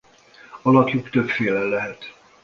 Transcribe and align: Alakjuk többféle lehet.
Alakjuk 0.65 1.09
többféle 1.09 1.59
lehet. 1.63 2.13